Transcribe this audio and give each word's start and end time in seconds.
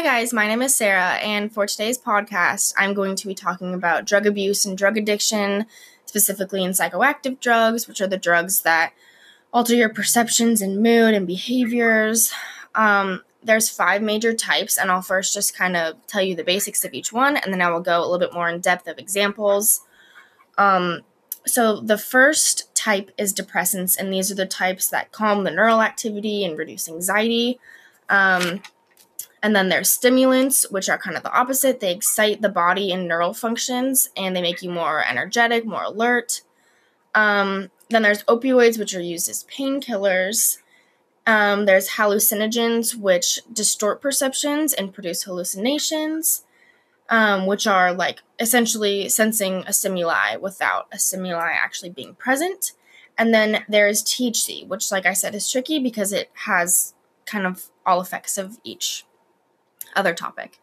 Hi, 0.00 0.20
guys. 0.20 0.32
My 0.32 0.48
name 0.48 0.62
is 0.62 0.74
Sarah, 0.74 1.16
and 1.16 1.52
for 1.52 1.66
today's 1.66 1.98
podcast, 1.98 2.72
I'm 2.78 2.94
going 2.94 3.16
to 3.16 3.26
be 3.26 3.34
talking 3.34 3.74
about 3.74 4.06
drug 4.06 4.26
abuse 4.26 4.64
and 4.64 4.78
drug 4.78 4.96
addiction, 4.96 5.66
specifically 6.06 6.64
in 6.64 6.70
psychoactive 6.70 7.38
drugs, 7.38 7.86
which 7.86 8.00
are 8.00 8.06
the 8.06 8.16
drugs 8.16 8.62
that 8.62 8.94
alter 9.52 9.74
your 9.74 9.90
perceptions 9.90 10.62
and 10.62 10.82
mood 10.82 11.12
and 11.12 11.26
behaviors. 11.26 12.32
Um, 12.74 13.24
there's 13.42 13.68
five 13.68 14.00
major 14.00 14.32
types, 14.32 14.78
and 14.78 14.90
I'll 14.90 15.02
first 15.02 15.34
just 15.34 15.54
kind 15.54 15.76
of 15.76 15.96
tell 16.06 16.22
you 16.22 16.34
the 16.34 16.44
basics 16.44 16.82
of 16.82 16.94
each 16.94 17.12
one, 17.12 17.36
and 17.36 17.52
then 17.52 17.60
I 17.60 17.68
will 17.68 17.80
go 17.80 17.98
a 17.98 18.00
little 18.00 18.18
bit 18.18 18.32
more 18.32 18.48
in 18.48 18.62
depth 18.62 18.88
of 18.88 18.96
examples. 18.96 19.82
Um, 20.56 21.00
so, 21.44 21.78
the 21.78 21.98
first 21.98 22.74
type 22.74 23.10
is 23.18 23.34
depressants, 23.34 23.98
and 23.98 24.10
these 24.10 24.32
are 24.32 24.34
the 24.34 24.46
types 24.46 24.88
that 24.88 25.12
calm 25.12 25.44
the 25.44 25.50
neural 25.50 25.82
activity 25.82 26.42
and 26.42 26.56
reduce 26.56 26.88
anxiety. 26.88 27.60
Um, 28.08 28.62
and 29.42 29.56
then 29.56 29.68
there's 29.68 29.90
stimulants, 29.90 30.70
which 30.70 30.88
are 30.88 30.98
kind 30.98 31.16
of 31.16 31.22
the 31.22 31.32
opposite. 31.32 31.80
They 31.80 31.92
excite 31.92 32.42
the 32.42 32.48
body 32.48 32.92
and 32.92 33.08
neural 33.08 33.32
functions 33.32 34.10
and 34.16 34.36
they 34.36 34.42
make 34.42 34.62
you 34.62 34.70
more 34.70 35.04
energetic, 35.04 35.64
more 35.64 35.84
alert. 35.84 36.42
Um, 37.14 37.70
then 37.88 38.02
there's 38.02 38.22
opioids, 38.24 38.78
which 38.78 38.94
are 38.94 39.00
used 39.00 39.28
as 39.28 39.44
painkillers. 39.44 40.58
Um, 41.26 41.64
there's 41.64 41.90
hallucinogens, 41.90 42.94
which 42.94 43.40
distort 43.52 44.02
perceptions 44.02 44.72
and 44.72 44.92
produce 44.92 45.22
hallucinations, 45.22 46.44
um, 47.08 47.46
which 47.46 47.66
are 47.66 47.92
like 47.92 48.20
essentially 48.38 49.08
sensing 49.08 49.64
a 49.66 49.72
stimuli 49.72 50.36
without 50.36 50.86
a 50.92 50.98
stimuli 50.98 51.52
actually 51.52 51.90
being 51.90 52.14
present. 52.14 52.72
And 53.16 53.34
then 53.34 53.64
there's 53.68 54.02
THC, 54.02 54.66
which, 54.66 54.90
like 54.90 55.04
I 55.04 55.12
said, 55.12 55.34
is 55.34 55.50
tricky 55.50 55.78
because 55.78 56.12
it 56.12 56.30
has 56.46 56.94
kind 57.26 57.46
of 57.46 57.66
all 57.84 58.00
effects 58.00 58.38
of 58.38 58.58
each 58.64 59.04
other 59.96 60.14
topic. 60.14 60.60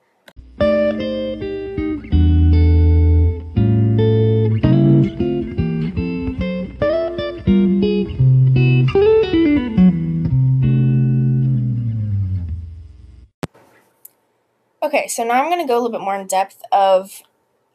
Okay, 14.88 15.08
so 15.08 15.26
now 15.26 15.44
I'm 15.44 15.50
going 15.50 15.60
to 15.60 15.68
go 15.68 15.74
a 15.74 15.82
little 15.82 15.92
bit 15.92 16.00
more 16.00 16.16
in 16.16 16.28
depth 16.28 16.62
of 16.72 17.22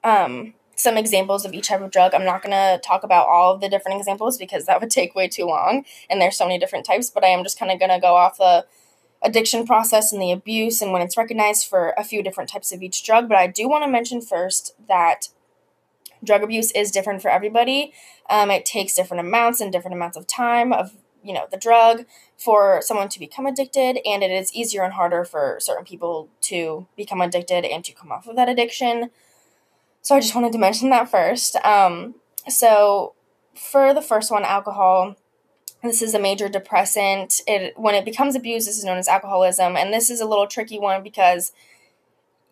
um, 0.03 0.55
some 0.77 0.97
examples 0.97 1.45
of 1.45 1.53
each 1.53 1.69
type 1.69 1.83
of 1.83 1.91
drug. 1.91 2.15
I'm 2.15 2.25
not 2.25 2.43
going 2.43 2.53
to 2.53 2.81
talk 2.83 3.03
about 3.05 3.27
all 3.29 3.55
of 3.55 3.61
the 3.61 3.69
different 3.69 3.99
examples 3.99 4.39
because 4.39 4.65
that 4.65 4.81
would 4.81 4.91
take 4.91 5.15
way 5.15 5.29
too 5.29 5.45
long, 5.45 5.85
and 6.09 6.21
there's 6.21 6.39
so 6.39 6.47
many 6.47 6.59
different 6.59 6.87
types, 6.87 7.11
but 7.11 7.23
I 7.23 7.29
am 7.29 7.43
just 7.43 7.59
kind 7.59 7.71
of 7.71 7.79
going 7.79 7.91
to 7.91 8.01
go 8.01 8.15
off 8.15 8.39
the 8.39 8.65
addiction 9.23 9.67
process 9.67 10.13
and 10.13 10.21
the 10.21 10.33
abuse 10.33 10.83
and 10.83 10.93
when 10.93 11.03
it's 11.03 11.17
recognized 11.17 11.67
for 11.67 11.95
a 11.97 12.05
few 12.05 12.23
different 12.23 12.51
types 12.51 12.73
of 12.73 12.83
each 12.83 13.05
drug. 13.05 13.29
But 13.29 13.39
I 13.39 13.47
do 13.47 13.69
want 13.69 13.85
to 13.85 13.91
mention 13.91 14.21
first 14.21 14.75
that 14.89 15.29
drug 16.25 16.43
abuse 16.43 16.71
is 16.73 16.91
different 16.91 17.23
for 17.23 17.31
everybody. 17.31 17.93
Um, 18.29 18.51
it 18.51 18.65
takes 18.65 18.95
different 18.95 19.27
amounts 19.27 19.61
and 19.61 19.73
different 19.73 19.95
amounts 19.95 20.17
of 20.17 20.27
time 20.27 20.73
of 20.73 20.93
you 21.23 21.33
know 21.33 21.47
the 21.51 21.57
drug 21.57 22.05
for 22.37 22.81
someone 22.83 23.09
to 23.09 23.19
become 23.19 23.47
addicted 23.47 23.99
and 24.05 24.23
it 24.23 24.31
is 24.31 24.53
easier 24.55 24.83
and 24.83 24.95
harder 24.95 25.25
for 25.25 25.59
certain 25.61 25.85
people 25.85 26.29
to 26.41 26.87
become 26.97 27.21
addicted 27.21 27.65
and 27.65 27.85
to 27.85 27.93
come 27.93 28.11
off 28.11 28.27
of 28.27 28.37
that 28.37 28.49
addiction 28.49 29.11
so 30.01 30.17
i 30.17 30.21
just 30.21 30.35
wanted 30.35 30.53
to 30.53 30.59
mention 30.59 30.91
that 30.91 31.09
first 31.09 31.55
um, 31.65 32.17
so 32.49 33.15
for 33.55 33.95
the 33.95 34.03
first 34.03 34.31
one 34.31 34.43
alcohol 34.43 35.15
this 35.83 36.01
is 36.01 36.15
a 36.15 36.19
major 36.19 36.49
depressant. 36.49 37.41
It 37.47 37.79
when 37.79 37.95
it 37.95 38.05
becomes 38.05 38.37
abused, 38.37 38.69
this 38.69 38.79
is 38.79 38.85
known 38.85 38.99
as 38.99 39.09
alcoholism, 39.09 39.77
and 39.77 39.93
this 39.93 40.11
is 40.11 40.21
a 40.21 40.27
little 40.27 40.47
tricky 40.47 40.79
one 40.79 41.03
because 41.03 41.53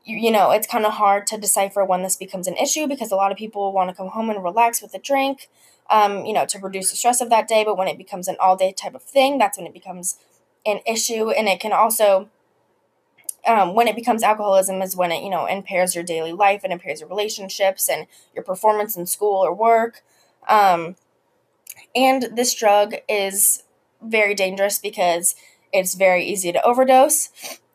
you, 0.05 0.17
you 0.17 0.31
know 0.31 0.51
it's 0.51 0.67
kind 0.67 0.85
of 0.85 0.95
hard 0.95 1.27
to 1.29 1.39
decipher 1.39 1.85
when 1.85 2.03
this 2.03 2.17
becomes 2.17 2.49
an 2.49 2.57
issue 2.57 2.87
because 2.87 3.13
a 3.13 3.17
lot 3.17 3.31
of 3.31 3.39
people 3.39 3.73
want 3.73 3.89
to 3.89 3.97
come 3.97 4.09
home 4.09 4.31
and 4.31 4.43
relax 4.43 4.83
with 4.83 4.95
a 4.95 4.99
drink, 4.99 5.49
um, 5.91 6.25
you 6.25 6.33
know, 6.33 6.45
to 6.47 6.59
reduce 6.59 6.91
the 6.91 6.97
stress 6.97 7.21
of 7.21 7.31
that 7.31 7.47
day. 7.47 7.65
But 7.65 7.77
when 7.77 7.89
it 7.89 7.99
becomes 7.99 8.27
an 8.27 8.37
all 8.41 8.57
day 8.57 8.73
type 8.73 8.95
of 8.95 9.03
thing, 9.03 9.39
that's 9.39 9.57
when 9.57 9.67
it 9.67 9.75
becomes 9.75 10.17
an 10.67 10.81
issue, 10.87 11.31
and 11.31 11.49
it 11.49 11.61
can 11.61 11.73
also 11.73 12.29
um, 13.47 13.75
when 13.75 13.89
it 13.89 13.97
becomes 13.97 14.23
alcoholism 14.23 14.83
is 14.83 14.97
when 14.97 15.13
it 15.13 15.23
you 15.23 15.31
know 15.31 15.47
impairs 15.47 15.95
your 15.95 16.05
daily 16.05 16.33
life 16.33 16.63
and 16.65 16.73
impairs 16.73 17.01
your 17.01 17.09
relationships 17.09 17.89
and 17.89 18.07
your 18.35 18.43
performance 18.45 18.97
in 18.97 19.07
school 19.07 19.45
or 19.45 19.55
work. 19.55 20.03
Um, 20.49 20.97
and 21.95 22.29
this 22.35 22.55
drug 22.55 22.95
is 23.09 23.63
very 24.03 24.35
dangerous 24.35 24.79
because 24.79 25.35
it's 25.73 25.95
very 25.95 26.25
easy 26.25 26.53
to 26.53 26.63
overdose, 26.63 27.29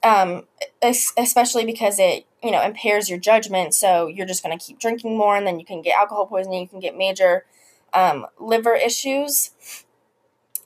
um, 0.03 0.44
especially 0.81 1.66
because 1.66 2.00
it 2.00 2.25
you 2.44 2.52
know 2.52 2.62
impairs 2.62 3.09
your 3.09 3.20
judgment. 3.20 3.74
So 3.74 4.08
you're 4.08 4.25
just 4.25 4.44
going 4.44 4.58
to 4.58 4.64
keep 4.64 4.80
drinking 4.80 5.18
more, 5.18 5.36
and 5.36 5.46
then 5.46 5.59
you 5.59 5.66
can 5.66 5.81
get 5.81 5.98
alcohol 5.98 6.28
poisoning. 6.28 6.62
You 6.62 6.68
can 6.68 6.80
get 6.80 6.98
major 6.98 7.46
um, 7.94 8.25
liver 8.40 8.75
issues. 8.75 9.52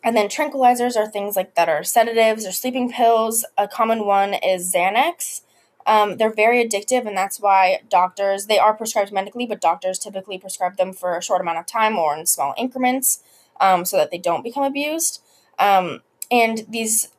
And 0.02 0.16
then 0.16 0.30
tranquilizers 0.30 0.96
are 0.96 1.10
things 1.10 1.36
like 1.36 1.56
that 1.56 1.68
are 1.68 1.84
sedatives 1.84 2.46
or 2.46 2.54
sleeping 2.54 2.90
pills. 2.90 3.46
A 3.58 3.68
common 3.68 4.06
one 4.06 4.34
is 4.34 4.74
Xanax. 4.74 5.42
Um, 5.86 6.16
they're 6.16 6.34
very 6.34 6.66
addictive, 6.66 7.06
and 7.06 7.18
that's 7.18 7.40
why 7.40 7.80
doctors 7.90 8.46
they 8.46 8.60
are 8.60 8.74
prescribed 8.74 9.12
medically, 9.12 9.46
but 9.46 9.60
doctors 9.60 10.00
typically 10.00 10.38
prescribe 10.38 10.78
them 10.78 10.94
for 10.94 11.18
a 11.18 11.22
short 11.22 11.42
amount 11.42 11.58
of 11.58 11.66
time 11.66 11.98
or 11.98 12.16
in 12.16 12.26
small 12.26 12.54
increments 12.58 13.24
um, 13.60 13.86
so 13.86 13.98
that 13.98 14.12
they 14.12 14.18
don't 14.18 14.44
become 14.44 14.64
abused. 14.64 15.22
Um, 15.58 16.02
and 16.32 16.66
these 16.70 17.10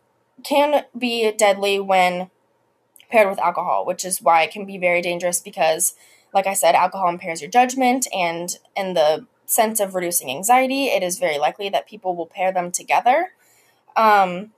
can 0.42 0.84
be 0.96 1.30
deadly 1.32 1.78
when 1.78 2.30
paired 3.10 3.28
with 3.28 3.38
alcohol, 3.40 3.84
which 3.84 4.04
is 4.04 4.22
why 4.22 4.42
it 4.42 4.52
can 4.52 4.64
be 4.64 4.78
very 4.78 5.02
dangerous 5.02 5.40
because, 5.40 5.94
like 6.32 6.46
I 6.46 6.54
said, 6.54 6.74
alcohol 6.74 7.08
impairs 7.08 7.42
your 7.42 7.50
judgment, 7.50 8.06
and 8.14 8.56
in 8.76 8.94
the 8.94 9.26
sense 9.46 9.80
of 9.80 9.94
reducing 9.94 10.30
anxiety, 10.30 10.86
it 10.86 11.02
is 11.02 11.18
very 11.18 11.38
likely 11.38 11.68
that 11.70 11.88
people 11.88 12.14
will 12.14 12.26
pair 12.26 12.52
them 12.52 12.70
together. 12.70 13.32
Um, 13.96 14.52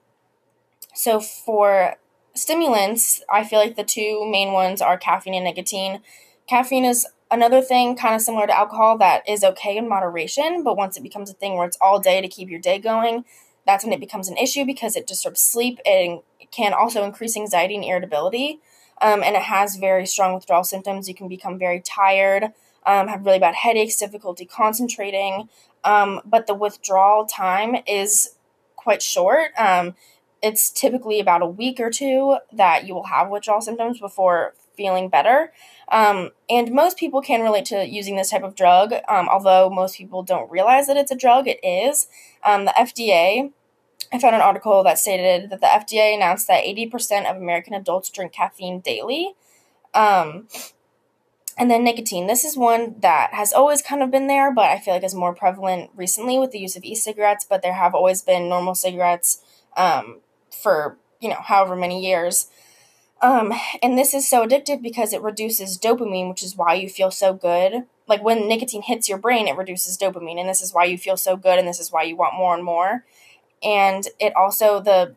so 0.95 1.19
for 1.21 1.97
stimulants, 2.35 3.23
I 3.31 3.45
feel 3.45 3.59
like 3.59 3.77
the 3.77 3.85
two 3.85 4.29
main 4.31 4.53
ones 4.53 4.83
are 4.83 4.99
caffeine 4.99 5.35
and 5.35 5.45
nicotine. 5.45 6.01
Caffeine 6.47 6.85
is 6.85 7.07
Another 7.33 7.63
thing, 7.63 7.97
kind 7.97 8.15
of 8.15 8.21
similar 8.21 8.47
to 8.47 8.57
alcohol, 8.57 8.99
that 8.99 9.27
is 9.27 9.43
okay 9.43 9.79
in 9.79 9.89
moderation, 9.89 10.63
but 10.63 10.77
once 10.77 10.99
it 10.99 11.03
becomes 11.03 11.31
a 11.31 11.33
thing 11.33 11.57
where 11.57 11.67
it's 11.67 11.79
all 11.81 11.99
day 11.99 12.21
to 12.21 12.29
keep 12.29 12.51
your 12.51 12.61
day 12.61 12.79
going, 12.79 13.25
that's 13.67 13.85
when 13.85 13.95
it 13.95 14.01
becomes 14.01 14.29
an 14.29 14.37
issue 14.37 14.67
because 14.67 14.97
it 14.97 15.07
disrupts 15.07 15.41
sleep 15.41 15.79
and 15.87 16.21
can 16.51 16.75
also 16.75 17.05
increase 17.05 17.35
anxiety 17.35 17.75
and 17.75 17.85
irritability. 17.85 18.61
Um, 19.01 19.23
and 19.23 19.35
it 19.35 19.45
has 19.45 19.77
very 19.77 20.07
strong 20.07 20.35
withdrawal 20.35 20.63
symptoms. 20.63 21.09
You 21.09 21.15
can 21.15 21.27
become 21.27 21.59
very 21.59 21.81
tired, 21.81 22.53
um, 22.85 23.09
have 23.09 23.25
really 23.25 23.39
bad 23.39 23.55
headaches, 23.55 23.97
difficulty 23.97 24.45
concentrating. 24.45 25.49
Um, 25.85 26.21
but 26.27 26.47
the 26.47 26.55
withdrawal 26.55 27.25
time 27.25 27.77
is 27.87 28.37
quite 28.77 29.01
short. 29.01 29.53
Um, 29.59 29.95
it's 30.43 30.69
typically 30.71 31.19
about 31.19 31.41
a 31.41 31.47
week 31.47 31.81
or 31.81 31.89
two 31.89 32.37
that 32.53 32.87
you 32.87 32.93
will 32.95 33.05
have 33.05 33.31
withdrawal 33.31 33.63
symptoms 33.63 33.99
before 33.99 34.53
feeling 34.77 35.09
better. 35.09 35.53
Um, 35.89 36.31
and 36.49 36.73
most 36.73 36.97
people 36.97 37.21
can 37.21 37.43
relate 37.43 37.67
to 37.67 37.87
using 37.87 38.17
this 38.17 38.31
type 38.31 38.43
of 38.43 38.55
drug, 38.55 38.95
um, 39.09 39.29
although 39.29 39.69
most 39.71 39.97
people 39.97 40.23
don't 40.23 40.51
realize 40.51 40.87
that 40.87 40.97
it's 40.97 41.11
a 41.11 41.17
drug. 41.17 41.49
It 41.49 41.61
is. 41.63 42.07
Um, 42.45 42.65
the 42.65 42.73
FDA, 42.73 43.53
I 44.13 44.19
found 44.19 44.35
an 44.35 44.41
article 44.41 44.83
that 44.85 44.99
stated 44.99 45.51
that 45.51 45.61
the 45.61 45.67
FDA 45.67 46.15
announced 46.15 46.49
that 46.49 46.65
80% 46.65 47.31
of 47.31 47.37
American 47.37 47.75
adults 47.75 48.11
drink 48.11 48.33
caffeine 48.33 48.81
daily. 48.81 49.35
Um, 49.95 50.49
and 51.59 51.71
then 51.71 51.85
nicotine. 51.85 52.27
This 52.27 52.45
is 52.45 52.57
one 52.57 52.97
that 53.01 53.35
has 53.35 53.53
always 53.53 53.83
kind 53.83 54.03
of 54.03 54.11
been 54.11 54.27
there, 54.27 54.53
but 54.53 54.71
I 54.71 54.79
feel 54.79 54.95
like 54.95 55.05
is 55.05 55.15
more 55.15 55.35
prevalent 55.35 55.91
recently 55.95 56.39
with 56.39 56.51
the 56.51 56.59
use 56.59 56.77
of 56.77 56.85
e-cigarettes. 56.85 57.47
But 57.49 57.63
there 57.63 57.75
have 57.75 57.95
always 57.95 58.23
been 58.23 58.49
normal 58.49 58.75
cigarettes 58.75 59.43
um, 59.77 60.21
for 60.51 60.97
you 61.21 61.29
know 61.29 61.41
however 61.41 61.77
many 61.77 62.05
years. 62.05 62.49
Um, 63.23 63.55
and 63.81 63.97
this 63.97 64.15
is 64.15 64.29
so 64.29 64.45
addictive 64.45 64.83
because 64.83 65.13
it 65.13 65.23
reduces 65.23 65.79
dopamine, 65.79 66.29
which 66.29 66.43
is 66.43 66.57
why 66.57 66.75
you 66.75 66.89
feel 66.89 67.13
so 67.13 67.33
good. 67.33 67.85
Like 68.09 68.23
when 68.23 68.49
nicotine 68.49 68.83
hits 68.83 69.09
your 69.09 69.17
brain, 69.17 69.47
it 69.47 69.57
reduces 69.57 69.97
dopamine, 69.97 70.41
and 70.41 70.49
this 70.49 70.61
is 70.61 70.75
why 70.75 70.85
you 70.85 70.99
feel 70.99 71.17
so 71.17 71.37
good, 71.37 71.59
and 71.59 71.69
this 71.69 71.79
is 71.79 71.93
why 71.93 72.03
you 72.03 72.17
want 72.17 72.35
more 72.35 72.55
and 72.55 72.65
more. 72.65 73.05
And 73.63 74.09
it 74.19 74.35
also, 74.35 74.81
the 74.81 75.15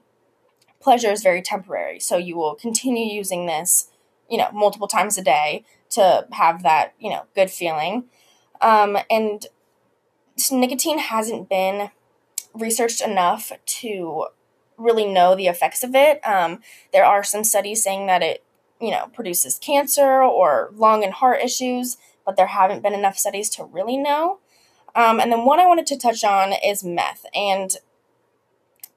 pleasure 0.79 1.11
is 1.11 1.23
very 1.23 1.41
temporary. 1.41 1.99
So 1.99 2.17
you 2.17 2.37
will 2.37 2.53
continue 2.53 3.11
using 3.11 3.47
this, 3.47 3.89
you 4.29 4.37
know, 4.37 4.49
multiple 4.53 4.87
times 4.87 5.17
a 5.17 5.23
day 5.23 5.65
to 5.89 6.27
have 6.33 6.61
that, 6.61 6.93
you 6.99 7.09
know, 7.09 7.23
good 7.33 7.49
feeling. 7.49 8.05
Um, 8.61 8.99
and 9.09 9.47
nicotine 10.51 10.99
hasn't 10.99 11.49
been 11.49 11.89
researched 12.53 13.01
enough 13.01 13.51
to 13.65 14.27
really 14.77 15.05
know 15.05 15.35
the 15.35 15.47
effects 15.47 15.83
of 15.83 15.95
it. 15.95 16.25
Um, 16.25 16.61
there 16.91 17.05
are 17.05 17.23
some 17.23 17.43
studies 17.43 17.83
saying 17.83 18.07
that 18.07 18.21
it, 18.21 18.43
you 18.79 18.91
know, 18.91 19.07
produces 19.13 19.57
cancer 19.57 20.21
or 20.21 20.71
lung 20.75 21.03
and 21.03 21.13
heart 21.13 21.41
issues, 21.41 21.97
but 22.25 22.35
there 22.35 22.47
haven't 22.47 22.83
been 22.83 22.93
enough 22.93 23.17
studies 23.17 23.49
to 23.51 23.63
really 23.63 23.97
know. 23.97 24.39
Um, 24.95 25.19
and 25.19 25.31
then 25.31 25.45
one 25.45 25.59
I 25.59 25.65
wanted 25.65 25.85
to 25.87 25.97
touch 25.97 26.23
on 26.23 26.53
is 26.53 26.83
meth. 26.83 27.25
And 27.33 27.75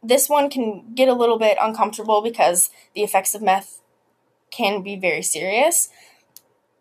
this 0.02 0.28
one 0.28 0.48
can 0.48 0.94
get 0.94 1.08
a 1.08 1.14
little 1.14 1.38
bit 1.38 1.58
uncomfortable 1.60 2.22
because 2.22 2.70
the 2.94 3.02
effects 3.02 3.34
of 3.34 3.42
meth 3.42 3.80
can 4.50 4.82
be 4.82 4.96
very 4.96 5.22
serious. 5.22 5.88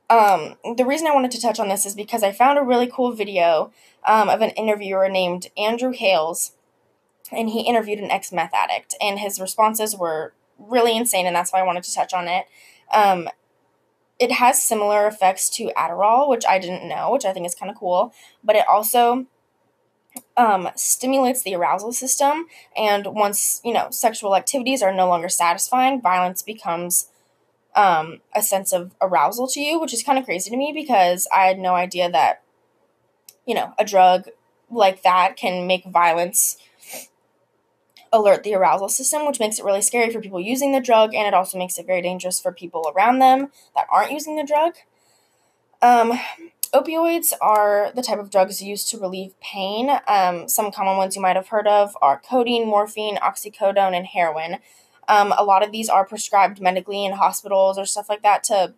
Um, 0.10 0.56
the 0.76 0.86
reason 0.86 1.08
I 1.08 1.14
wanted 1.14 1.32
to 1.32 1.42
touch 1.42 1.60
on 1.60 1.68
this 1.68 1.86
is 1.86 1.96
because 1.96 2.24
I 2.24 2.32
found 2.32 2.58
a 2.58 2.64
really 2.64 2.88
cool 2.88 3.12
video 3.12 3.72
um, 4.06 4.30
of 4.30 4.42
an 4.42 4.52
interviewer 4.52 5.10
named 5.10 5.48
Andrew 5.58 5.92
Hales, 5.92 6.54
and 7.31 7.50
he 7.50 7.62
interviewed 7.62 8.00
an 8.00 8.12
ex 8.12 8.31
meth 8.31 8.53
addict, 8.53 8.95
and 9.01 9.19
his 9.19 9.39
responses 9.39 9.95
were 9.95 10.33
really 10.57 10.95
insane, 10.95 11.25
and 11.25 11.35
that's 11.35 11.51
why 11.51 11.59
I 11.59 11.63
wanted 11.63 11.83
to 11.83 11.94
touch 11.94 12.13
on 12.13 12.27
it. 12.27 12.45
Um, 12.94 13.29
it 14.19 14.31
has 14.31 14.62
similar 14.62 15.07
effects 15.07 15.50
to 15.51 15.71
Adderall, 15.77 16.27
which 16.27 16.45
I 16.45 16.57
didn't 16.59 16.88
know, 16.88 17.12
which 17.12 17.25
I 17.25 17.33
think 17.33 17.45
is 17.45 17.53
kind 17.53 17.69
of 17.69 17.77
cool, 17.77 18.13
but 18.44 18.56
it 18.56 18.65
also 18.68 19.27
um, 20.35 20.69
stimulates 20.75 21.44
the 21.44 21.56
arousal 21.56 21.91
system. 21.91 22.47
And 22.75 23.07
once, 23.07 23.62
you 23.63 23.74
know, 23.74 23.89
sexual 23.91 24.35
activities 24.35 24.81
are 24.81 24.94
no 24.94 25.07
longer 25.07 25.29
satisfying, 25.29 26.01
violence 26.01 26.41
becomes 26.41 27.09
um, 27.75 28.21
a 28.33 28.41
sense 28.41 28.74
of 28.74 28.95
arousal 29.01 29.47
to 29.50 29.59
you, 29.59 29.79
which 29.79 29.94
is 29.94 30.03
kind 30.03 30.18
of 30.18 30.25
crazy 30.25 30.50
to 30.50 30.57
me 30.57 30.71
because 30.74 31.27
I 31.33 31.45
had 31.45 31.59
no 31.59 31.75
idea 31.75 32.09
that, 32.09 32.41
you 33.45 33.53
know, 33.53 33.74
a 33.77 33.85
drug 33.85 34.29
like 34.69 35.03
that 35.03 35.38
can 35.38 35.68
make 35.68 35.85
violence 35.85 36.57
alert 38.18 38.44
the 38.44 38.56
arousal 38.56 38.90
system, 38.90 39.25
which 39.25 39.40
makes 39.40 39.60
it 39.60 39.66
really 39.66 39.81
scary 39.81 40.12
for 40.12 40.19
people 40.19 40.40
using 40.40 40.72
the 40.72 40.81
drug, 40.81 41.14
and 41.14 41.28
it 41.28 41.34
also 41.34 41.58
makes 41.58 41.78
it 41.78 41.86
very 41.86 42.02
dangerous 42.02 42.40
for 42.40 42.52
people 42.52 42.92
around 42.96 43.19
them 43.19 43.52
that 43.75 43.88
aren't 43.92 44.12
using 44.12 44.36
the 44.36 44.44
drug. 44.44 44.74
Um, 45.81 46.19
opioids 46.74 47.34
are 47.40 47.92
the 47.96 48.02
type 48.02 48.19
of 48.19 48.31
drugs 48.31 48.62
used 48.62 48.90
to 48.90 48.98
relieve 48.98 49.40
pain. 49.40 49.92
Um, 50.08 50.50
some 50.50 50.72
common 50.72 50.98
ones 50.98 51.16
you 51.16 51.22
might 51.22 51.36
have 51.36 51.50
heard 51.50 51.68
of 51.68 51.96
are 52.02 52.22
codeine, 52.28 52.68
morphine, 52.68 53.18
oxycodone, 53.18 53.96
and 53.96 54.08
heroin. 54.08 54.58
Um, 55.08 55.34
a 55.38 55.44
lot 55.44 55.63
of 55.63 55.72
these 55.72 55.88
are 55.88 56.06
prescribed 56.06 56.60
medically 56.60 57.06
in 57.06 57.13
hospitals 57.13 57.78
or 57.78 57.86
stuff 57.86 58.10
like 58.10 58.24
that 58.24 58.44
to, 58.46 58.74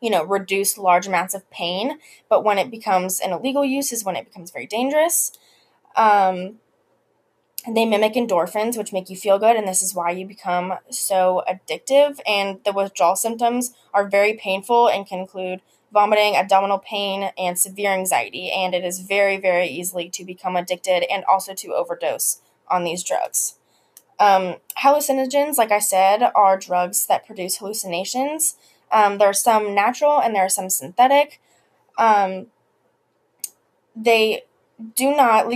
you 0.00 0.08
know, 0.08 0.24
reduce 0.24 0.78
large 0.78 1.06
amounts 1.06 1.34
of 1.34 1.48
pain. 1.50 1.98
But 2.30 2.44
when 2.44 2.58
it 2.58 2.70
becomes 2.70 3.20
an 3.20 3.32
illegal 3.32 3.64
use 3.64 3.92
is 3.92 4.04
when 4.04 4.16
it 4.16 4.24
becomes 4.24 4.50
very 4.50 4.66
dangerous. 4.66 5.32
Um, 5.96 6.60
they 7.66 7.86
mimic 7.86 8.14
endorphins, 8.14 8.76
which 8.76 8.92
make 8.92 9.08
you 9.08 9.16
feel 9.16 9.38
good, 9.38 9.56
and 9.56 9.66
this 9.66 9.82
is 9.82 9.94
why 9.94 10.10
you 10.10 10.26
become 10.26 10.74
so 10.90 11.42
addictive. 11.48 12.20
And 12.26 12.60
the 12.64 12.72
withdrawal 12.72 13.16
symptoms 13.16 13.74
are 13.94 14.06
very 14.06 14.34
painful 14.34 14.88
and 14.88 15.06
can 15.06 15.20
include 15.20 15.62
vomiting, 15.92 16.36
abdominal 16.36 16.78
pain, 16.78 17.30
and 17.38 17.58
severe 17.58 17.92
anxiety. 17.92 18.50
And 18.50 18.74
it 18.74 18.84
is 18.84 19.00
very, 19.00 19.38
very 19.38 19.68
easily 19.68 20.10
to 20.10 20.24
become 20.24 20.56
addicted 20.56 21.10
and 21.10 21.24
also 21.24 21.54
to 21.54 21.72
overdose 21.72 22.42
on 22.68 22.84
these 22.84 23.02
drugs. 23.02 23.56
Um, 24.18 24.56
hallucinogens, 24.78 25.56
like 25.56 25.72
I 25.72 25.78
said, 25.78 26.30
are 26.34 26.58
drugs 26.58 27.06
that 27.06 27.26
produce 27.26 27.58
hallucinations. 27.58 28.56
Um, 28.92 29.18
there 29.18 29.28
are 29.28 29.32
some 29.32 29.74
natural 29.74 30.20
and 30.20 30.34
there 30.34 30.44
are 30.44 30.48
some 30.48 30.70
synthetic. 30.70 31.40
Um, 31.98 32.46
they 33.96 34.44
do 34.96 35.16
not 35.16 35.48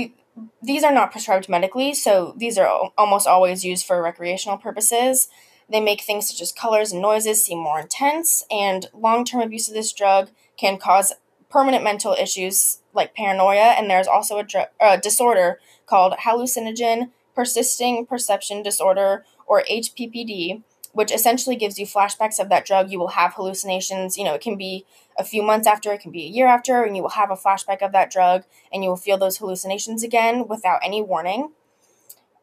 these 0.63 0.85
are 0.85 0.93
not 0.93 1.13
prescribed 1.13 1.49
medically, 1.49 1.95
so 1.95 2.35
these 2.37 2.59
are 2.59 2.91
almost 2.97 3.27
always 3.27 3.65
used 3.65 3.87
for 3.87 4.03
recreational 4.03 4.59
purposes. 4.59 5.29
They 5.71 5.81
make 5.81 6.03
things 6.03 6.29
such 6.29 6.41
as 6.41 6.53
colors 6.53 6.93
and 6.93 7.03
noises 7.03 7.45
seem 7.45 7.59
more 7.59 7.81
intense, 7.81 8.45
and 8.51 8.87
long 8.95 9.25
term 9.25 9.41
abuse 9.41 9.69
of 9.69 9.75
this 9.75 9.93
drug 9.93 10.31
can 10.57 10.79
cause 10.79 11.13
permanent 11.51 11.85
mental 11.85 12.15
issues 12.19 12.81
like 12.93 13.15
paranoia. 13.15 13.75
And 13.77 13.89
there's 13.89 14.07
also 14.07 14.39
a, 14.39 14.45
dr- 14.45 15.03
disorder 15.03 15.61
called 15.87 16.15
hallucinogen 16.25 17.11
persisting 17.35 18.05
perception 18.05 18.65
disorder, 18.65 19.25
or 19.47 19.63
HPPD, 19.71 20.63
which 20.93 21.13
essentially 21.13 21.57
gives 21.57 21.79
you 21.79 21.87
flashbacks 21.87 22.39
of 22.39 22.49
that 22.49 22.65
drug. 22.65 22.91
You 22.91 22.99
will 22.99 23.09
have 23.09 23.35
hallucinations. 23.35 24.17
You 24.17 24.25
know, 24.25 24.35
it 24.35 24.41
can 24.41 24.57
be 24.57 24.85
a 25.19 25.25
few 25.25 25.43
months 25.43 25.67
after, 25.67 25.93
it 25.93 26.01
can 26.01 26.13
be 26.13 26.25
a 26.25 26.29
year 26.29 26.47
after, 26.47 26.83
and 26.83 26.97
you 26.97 27.03
will 27.03 27.11
have 27.11 27.31
a 27.31 27.37
flashback 27.37 27.83
of 27.83 27.93
that 27.93 28.11
drug 28.11 28.45
and 28.73 28.83
you 28.83 28.91
will 28.91 28.97
feel 28.97 29.19
those 29.19 29.39
hallucinations 29.39 30.03
again 30.03 30.47
without 30.49 30.81
any 30.83 31.03
warning. 31.03 31.53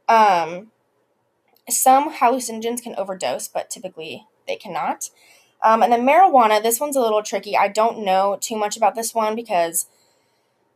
Um, 0.07 0.71
some 1.69 2.13
hallucinogens 2.13 2.81
can 2.81 2.95
overdose, 2.95 3.47
but 3.47 3.69
typically 3.69 4.25
they 4.47 4.55
cannot. 4.55 5.09
Um, 5.63 5.81
and 5.81 5.91
then 5.91 6.05
marijuana, 6.05 6.61
this 6.61 6.79
one's 6.79 6.95
a 6.95 7.01
little 7.01 7.23
tricky. 7.23 7.57
I 7.57 7.69
don't 7.69 8.05
know 8.05 8.37
too 8.39 8.55
much 8.55 8.77
about 8.77 8.93
this 8.93 9.15
one 9.15 9.35
because, 9.35 9.87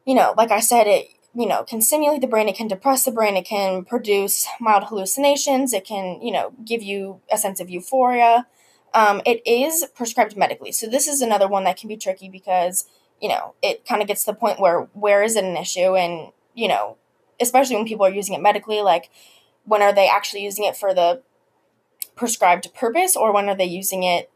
you 0.06 0.16
know, 0.16 0.34
like 0.36 0.52
I 0.52 0.62
said, 0.62 0.88
it 0.88 1.10
you 1.40 1.48
know 1.48 1.64
can 1.64 1.82
stimulate 1.82 2.20
the 2.20 2.28
brain, 2.28 2.50
it 2.50 2.58
can 2.58 2.68
depress 2.68 3.06
the 3.06 3.12
brain, 3.12 3.38
it 3.38 3.46
can 3.46 3.86
produce 3.86 4.46
mild 4.60 4.84
hallucinations, 4.86 5.74
it 5.74 5.86
can 5.86 6.22
you 6.22 6.32
know 6.32 6.52
give 6.66 6.84
you 6.84 7.22
a 7.32 7.38
sense 7.38 7.62
of 7.62 7.70
euphoria. 7.70 8.46
Um, 8.94 9.22
it 9.26 9.42
is 9.46 9.86
prescribed 9.96 10.36
medically. 10.36 10.72
So 10.72 10.88
this 10.88 11.08
is 11.08 11.22
another 11.22 11.48
one 11.48 11.64
that 11.64 11.78
can 11.78 11.88
be 11.88 11.96
tricky 11.96 12.28
because, 12.28 12.86
you 13.22 13.30
know, 13.30 13.54
it 13.62 13.86
kind 13.86 14.02
of 14.02 14.08
gets 14.08 14.26
to 14.26 14.32
the 14.32 14.38
point 14.38 14.60
where 14.60 14.90
where 14.94 15.24
is 15.24 15.36
it 15.36 15.44
an 15.44 15.56
issue? 15.56 15.96
And, 15.96 16.32
you 16.56 16.68
know, 16.68 16.98
especially 17.40 17.76
when 17.76 17.86
people 17.86 18.06
are 18.06 18.12
using 18.12 18.36
it 18.36 18.42
medically, 18.42 18.82
like 18.82 19.10
when 19.64 19.82
are 19.82 19.94
they 19.94 20.10
actually 20.10 20.44
using 20.44 20.66
it 20.66 20.76
for 20.76 20.94
the 20.94 21.22
prescribed 22.16 22.74
purpose 22.74 23.16
or 23.16 23.32
when 23.32 23.48
are 23.48 23.56
they 23.56 23.66
using 23.66 24.04
it, 24.04 24.30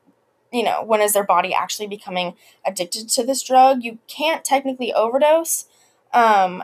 you 0.53 0.63
know, 0.63 0.83
when 0.83 1.01
is 1.01 1.13
their 1.13 1.25
body 1.25 1.53
actually 1.53 1.87
becoming 1.87 2.35
addicted 2.65 3.09
to 3.09 3.25
this 3.25 3.41
drug? 3.41 3.83
You 3.83 3.97
can't 4.07 4.45
technically 4.45 4.93
overdose. 4.93 5.65
Um, 6.13 6.63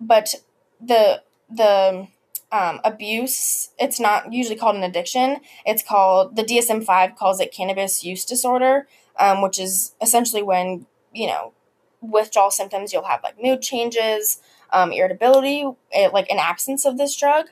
but 0.00 0.34
the 0.80 1.22
the 1.50 2.08
um, 2.52 2.80
abuse, 2.84 3.70
it's 3.78 3.98
not 3.98 4.32
usually 4.32 4.56
called 4.56 4.76
an 4.76 4.82
addiction. 4.82 5.38
It's 5.64 5.82
called, 5.82 6.36
the 6.36 6.44
DSM 6.44 6.84
5 6.84 7.16
calls 7.16 7.40
it 7.40 7.52
cannabis 7.52 8.04
use 8.04 8.24
disorder, 8.24 8.86
um, 9.18 9.42
which 9.42 9.58
is 9.58 9.94
essentially 10.00 10.42
when, 10.42 10.86
you 11.12 11.26
know, 11.26 11.52
withdrawal 12.00 12.50
symptoms, 12.50 12.92
you'll 12.92 13.04
have 13.04 13.22
like 13.22 13.42
mood 13.42 13.62
changes, 13.62 14.40
um, 14.72 14.92
irritability, 14.92 15.62
it, 15.62 15.76
eh, 15.92 16.08
like 16.12 16.30
an 16.30 16.38
absence 16.38 16.84
of 16.84 16.98
this 16.98 17.16
drug. 17.16 17.46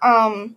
Um, 0.00 0.56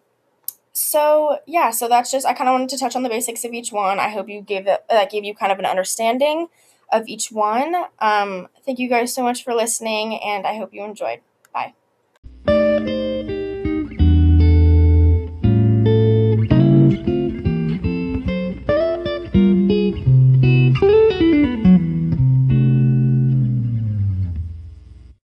so 0.71 1.39
yeah, 1.45 1.69
so 1.69 1.87
that's 1.87 2.11
just 2.11 2.25
I 2.25 2.33
kind 2.33 2.49
of 2.49 2.53
wanted 2.53 2.69
to 2.69 2.77
touch 2.77 2.95
on 2.95 3.03
the 3.03 3.09
basics 3.09 3.45
of 3.45 3.53
each 3.53 3.71
one. 3.71 3.99
I 3.99 4.09
hope 4.09 4.27
you 4.27 4.41
gave 4.41 4.65
that 4.65 5.09
gave 5.09 5.23
you 5.23 5.33
kind 5.33 5.51
of 5.51 5.59
an 5.59 5.65
understanding 5.65 6.47
of 6.91 7.07
each 7.07 7.31
one. 7.31 7.75
Um, 7.99 8.47
thank 8.65 8.79
you 8.79 8.89
guys 8.89 9.13
so 9.13 9.23
much 9.23 9.43
for 9.43 9.53
listening, 9.53 10.19
and 10.21 10.45
I 10.45 10.57
hope 10.57 10.73
you 10.73 10.83
enjoyed. 10.83 11.21
Bye. 11.53 11.73